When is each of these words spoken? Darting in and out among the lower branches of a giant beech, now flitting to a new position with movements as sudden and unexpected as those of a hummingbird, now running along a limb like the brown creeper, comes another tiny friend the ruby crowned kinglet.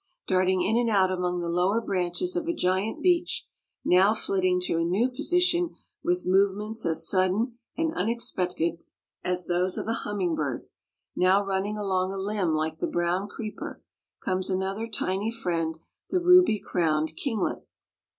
Darting 0.25 0.63
in 0.63 0.77
and 0.79 0.89
out 0.89 1.11
among 1.11 1.41
the 1.41 1.47
lower 1.47 1.79
branches 1.79 2.35
of 2.35 2.47
a 2.47 2.53
giant 2.55 3.03
beech, 3.03 3.45
now 3.85 4.15
flitting 4.15 4.59
to 4.61 4.77
a 4.79 4.83
new 4.83 5.07
position 5.11 5.75
with 6.01 6.25
movements 6.25 6.87
as 6.87 7.07
sudden 7.07 7.59
and 7.77 7.93
unexpected 7.93 8.79
as 9.23 9.45
those 9.45 9.77
of 9.77 9.87
a 9.87 9.93
hummingbird, 10.01 10.65
now 11.15 11.45
running 11.45 11.77
along 11.77 12.11
a 12.11 12.17
limb 12.17 12.55
like 12.55 12.79
the 12.79 12.87
brown 12.87 13.27
creeper, 13.29 13.83
comes 14.25 14.49
another 14.49 14.87
tiny 14.87 15.29
friend 15.29 15.77
the 16.09 16.19
ruby 16.19 16.59
crowned 16.59 17.15
kinglet. 17.15 17.61